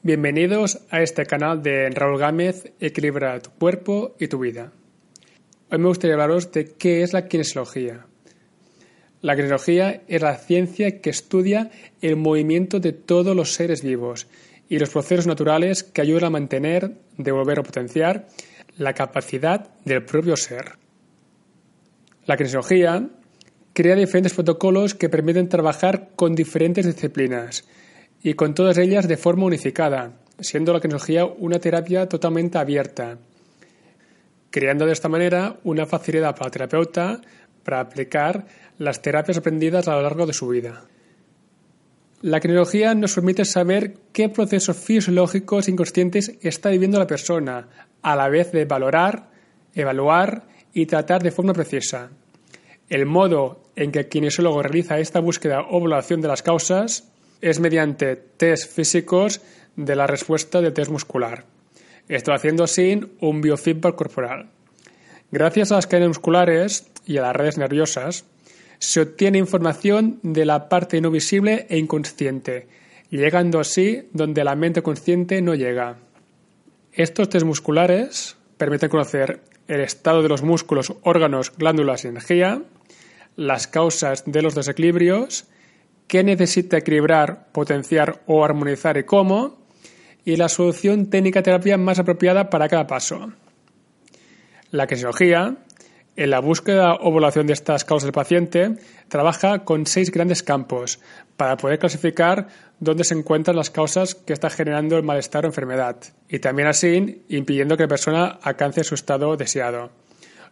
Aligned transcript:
Bienvenidos 0.00 0.78
a 0.90 1.02
este 1.02 1.26
canal 1.26 1.60
de 1.60 1.90
Raúl 1.90 2.20
Gámez, 2.20 2.72
Equilibra 2.78 3.40
tu 3.40 3.50
cuerpo 3.50 4.14
y 4.20 4.28
tu 4.28 4.38
vida. 4.38 4.70
Hoy 5.72 5.78
me 5.78 5.88
gustaría 5.88 6.14
hablaros 6.14 6.52
de 6.52 6.72
qué 6.74 7.02
es 7.02 7.12
la 7.12 7.26
kinesiología. 7.26 8.06
La 9.22 9.34
kinesiología 9.34 10.02
es 10.06 10.22
la 10.22 10.36
ciencia 10.36 11.00
que 11.00 11.10
estudia 11.10 11.72
el 12.00 12.14
movimiento 12.14 12.78
de 12.78 12.92
todos 12.92 13.34
los 13.34 13.54
seres 13.54 13.82
vivos 13.82 14.28
y 14.68 14.78
los 14.78 14.90
procesos 14.90 15.26
naturales 15.26 15.82
que 15.82 16.00
ayudan 16.00 16.26
a 16.26 16.30
mantener, 16.30 16.92
devolver 17.16 17.58
o 17.58 17.64
potenciar 17.64 18.28
la 18.76 18.94
capacidad 18.94 19.68
del 19.84 20.04
propio 20.04 20.36
ser. 20.36 20.76
La 22.24 22.36
kinesiología 22.36 23.08
crea 23.72 23.96
diferentes 23.96 24.34
protocolos 24.34 24.94
que 24.94 25.08
permiten 25.08 25.48
trabajar 25.48 26.10
con 26.14 26.36
diferentes 26.36 26.86
disciplinas 26.86 27.64
y 28.22 28.34
con 28.34 28.54
todas 28.54 28.78
ellas 28.78 29.08
de 29.08 29.16
forma 29.16 29.46
unificada, 29.46 30.12
siendo 30.40 30.72
la 30.72 30.80
kinesiología 30.80 31.24
una 31.24 31.58
terapia 31.58 32.08
totalmente 32.08 32.58
abierta, 32.58 33.18
creando 34.50 34.86
de 34.86 34.92
esta 34.92 35.08
manera 35.08 35.56
una 35.64 35.86
facilidad 35.86 36.34
para 36.34 36.46
el 36.46 36.52
terapeuta 36.52 37.20
para 37.64 37.80
aplicar 37.80 38.46
las 38.78 39.02
terapias 39.02 39.38
aprendidas 39.38 39.88
a 39.88 39.96
lo 39.96 40.02
largo 40.02 40.26
de 40.26 40.32
su 40.32 40.48
vida. 40.48 40.84
La 42.20 42.40
kinesiología 42.40 42.94
nos 42.94 43.14
permite 43.14 43.44
saber 43.44 43.94
qué 44.12 44.28
procesos 44.28 44.76
fisiológicos 44.76 45.68
inconscientes 45.68 46.36
está 46.42 46.70
viviendo 46.70 46.98
la 46.98 47.06
persona, 47.06 47.68
a 48.02 48.16
la 48.16 48.28
vez 48.28 48.50
de 48.52 48.64
valorar, 48.64 49.30
evaluar 49.74 50.44
y 50.72 50.86
tratar 50.86 51.22
de 51.22 51.30
forma 51.30 51.52
precisa. 51.52 52.10
El 52.88 53.06
modo 53.06 53.62
en 53.76 53.92
que 53.92 54.00
el 54.00 54.08
kinesiólogo 54.08 54.62
realiza 54.62 54.98
esta 54.98 55.20
búsqueda 55.20 55.60
o 55.60 55.78
evaluación 55.78 56.20
de 56.20 56.28
las 56.28 56.42
causas 56.42 57.08
es 57.40 57.60
mediante 57.60 58.16
test 58.16 58.72
físicos 58.72 59.40
de 59.76 59.96
la 59.96 60.06
respuesta 60.06 60.60
del 60.60 60.72
test 60.72 60.90
muscular. 60.90 61.44
Esto 62.08 62.32
haciendo 62.32 62.64
así 62.64 63.00
un 63.20 63.40
biofeedback 63.40 63.94
corporal. 63.94 64.48
Gracias 65.30 65.70
a 65.70 65.76
las 65.76 65.86
cadenas 65.86 66.08
musculares 66.08 66.88
y 67.06 67.18
a 67.18 67.22
las 67.22 67.36
redes 67.36 67.58
nerviosas, 67.58 68.24
se 68.78 69.00
obtiene 69.00 69.38
información 69.38 70.20
de 70.22 70.46
la 70.46 70.68
parte 70.68 71.00
no 71.00 71.10
visible 71.10 71.66
e 71.68 71.78
inconsciente, 71.78 72.68
llegando 73.10 73.60
así 73.60 74.08
donde 74.12 74.44
la 74.44 74.54
mente 74.54 74.82
consciente 74.82 75.42
no 75.42 75.54
llega. 75.54 75.96
Estos 76.92 77.28
test 77.28 77.44
musculares 77.44 78.36
permiten 78.56 78.88
conocer 78.88 79.40
el 79.68 79.80
estado 79.80 80.22
de 80.22 80.28
los 80.28 80.42
músculos, 80.42 80.94
órganos, 81.02 81.52
glándulas 81.56 82.04
y 82.04 82.08
energía, 82.08 82.62
las 83.36 83.66
causas 83.68 84.24
de 84.26 84.42
los 84.42 84.54
desequilibrios, 84.54 85.44
qué 86.08 86.24
necesita 86.24 86.78
equilibrar, 86.78 87.52
potenciar 87.52 88.22
o 88.26 88.44
armonizar 88.44 88.96
y 88.96 89.04
cómo, 89.04 89.58
y 90.24 90.36
la 90.36 90.48
solución 90.48 91.08
técnica 91.10 91.42
terapia 91.42 91.78
más 91.78 91.98
apropiada 91.98 92.50
para 92.50 92.68
cada 92.68 92.86
paso. 92.86 93.32
La 94.70 94.86
kinesiología, 94.86 95.56
en 96.16 96.30
la 96.30 96.40
búsqueda 96.40 96.94
o 96.94 97.10
evaluación 97.10 97.46
de 97.46 97.52
estas 97.52 97.84
causas 97.84 98.04
del 98.04 98.12
paciente, 98.12 98.76
trabaja 99.08 99.64
con 99.64 99.86
seis 99.86 100.10
grandes 100.10 100.42
campos 100.42 100.98
para 101.36 101.56
poder 101.56 101.78
clasificar 101.78 102.48
dónde 102.80 103.04
se 103.04 103.14
encuentran 103.14 103.56
las 103.56 103.70
causas 103.70 104.14
que 104.14 104.32
están 104.32 104.50
generando 104.50 104.96
el 104.96 105.04
malestar 105.04 105.44
o 105.44 105.48
enfermedad 105.48 105.96
y 106.28 106.40
también 106.40 106.68
así 106.68 107.24
impidiendo 107.28 107.76
que 107.76 107.84
la 107.84 107.88
persona 107.88 108.38
alcance 108.42 108.82
su 108.84 108.94
estado 108.94 109.36
deseado. 109.36 109.90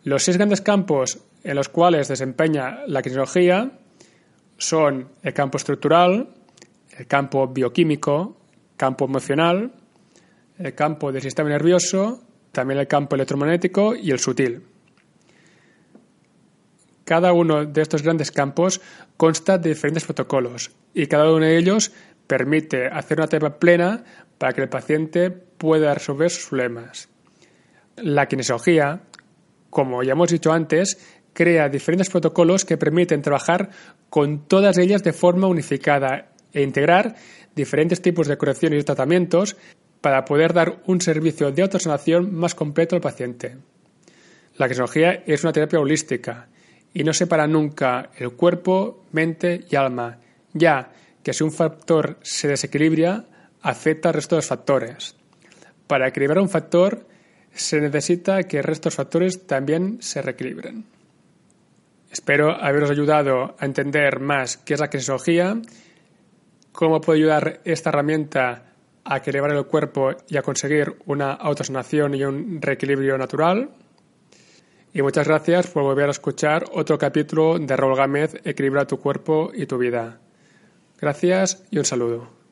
Los 0.05 0.23
seis 0.23 0.37
grandes 0.37 0.61
campos 0.61 1.19
en 1.43 1.57
los 1.57 1.69
cuales 1.69 2.09
desempeña 2.09 2.81
la 2.87 3.03
kinesiología 3.03 3.73
son 4.59 5.09
el 5.23 5.35
campo 5.35 5.59
estructural, 5.59 6.29
el 6.97 7.07
campo 7.07 7.47
bioquímico, 7.49 8.37
campo 8.77 9.05
emocional, 9.05 9.73
el 10.59 10.75
campo 10.75 11.13
del 11.13 11.23
sistema 11.23 11.49
nervioso, 11.49 12.23
también 12.53 12.81
el 12.81 12.87
campo 12.87 13.15
electromagnético 13.15 13.95
y 13.95 14.11
el 14.11 14.19
sutil. 14.19 14.63
Cada 17.05 17.33
uno 17.33 17.65
de 17.65 17.83
estos 17.83 18.03
grandes 18.03 18.33
campos 18.33 18.81
consta 19.17 19.59
de 19.59 19.71
diferentes 19.71 20.05
protocolos 20.05 20.73
y 20.93 21.07
cada 21.07 21.31
uno 21.31 21.45
de 21.45 21.57
ellos 21.57 21.93
permite 22.27 22.89
hacer 22.89 23.19
una 23.19 23.29
terapia 23.29 23.59
plena 23.59 24.05
para 24.39 24.53
que 24.53 24.63
el 24.63 24.69
paciente 24.69 25.31
pueda 25.31 25.95
resolver 25.95 26.31
sus 26.31 26.47
problemas. 26.47 27.09
La 27.97 28.27
kinesiología, 28.27 29.03
como 29.71 30.03
ya 30.03 30.13
hemos 30.13 30.31
dicho 30.31 30.53
antes, 30.53 30.99
crea 31.37 31.69
diferentes 31.69 32.09
protocolos 32.09 32.65
que 32.65 32.79
permiten 32.79 33.21
trabajar 33.21 33.69
con 34.09 34.49
todas 34.49 34.79
ellas 34.79 35.03
de 35.03 35.13
forma 35.13 35.47
unificada 35.47 36.33
e 36.53 36.63
integrar 36.63 37.15
diferentes 37.55 38.01
tipos 38.01 38.27
de 38.27 38.39
correcciones 38.39 38.81
y 38.81 38.85
tratamientos 38.85 39.57
para 40.01 40.25
poder 40.25 40.55
dar 40.55 40.81
un 40.87 41.03
servicio 41.03 41.53
de 41.53 41.63
autosanación 41.63 42.35
más 42.35 42.55
completo 42.55 42.97
al 42.97 43.03
paciente. 43.03 43.57
La 44.57 44.67
kinesiología 44.67 45.23
es 45.27 45.45
una 45.45 45.53
terapia 45.53 45.79
holística 45.79 46.49
y 46.95 47.05
no 47.05 47.13
separa 47.13 47.47
nunca 47.47 48.11
el 48.17 48.33
cuerpo, 48.33 49.05
mente 49.13 49.67
y 49.71 49.77
alma, 49.77 50.19
ya 50.55 50.91
que 51.23 51.35
si 51.35 51.45
un 51.45 51.53
factor 51.53 52.17
se 52.23 52.49
desequilibra, 52.49 53.27
afecta 53.61 54.09
al 54.09 54.15
resto 54.15 54.37
de 54.37 54.39
los 54.39 54.47
factores. 54.47 55.17
Para 55.87 56.09
equilibrar 56.09 56.39
un 56.39 56.49
factor, 56.49 57.07
se 57.53 57.79
necesita 57.81 58.43
que 58.45 58.59
el 58.59 58.65
resto 58.65 58.85
de 58.85 58.93
los 58.93 58.97
factores 58.97 59.47
también 59.47 59.99
se 60.01 60.23
reequilibren. 60.23 60.96
Espero 62.11 62.51
haberos 62.51 62.91
ayudado 62.91 63.57
a 63.59 63.65
entender 63.65 64.21
más 64.21 64.57
qué 64.57 64.75
es 64.75 64.81
la 64.81 64.89
kinesiología, 64.89 65.61
cómo 66.73 67.01
puede 67.01 67.21
ayudar 67.21 67.61
esta 67.65 67.91
herramienta 67.91 68.73
a 69.05 69.17
equilibrar 69.19 69.57
el 69.57 69.67
cuerpo 69.67 70.11
y 70.29 70.37
a 70.37 70.43
conseguir 70.43 70.97
una 71.07 71.33
autosanación 71.33 72.15
y 72.15 72.25
un 72.25 72.61
reequilibrio 72.61 73.17
natural. 73.19 73.71
Y 74.93 75.03
muchas 75.03 75.29
gracias 75.29 75.67
por 75.67 75.83
volver 75.83 76.09
a 76.09 76.13
escuchar 76.13 76.65
otro 76.73 76.99
capítulo 76.99 77.59
de 77.59 77.77
Raúl 77.77 77.97
Gámez, 77.97 78.35
Equilibra 78.45 78.87
tu 78.87 78.99
cuerpo 78.99 79.51
y 79.55 79.67
tu 79.67 79.79
vida. 79.79 80.21
Gracias 80.99 81.65
y 81.71 81.79
un 81.79 81.85
saludo. 81.85 82.46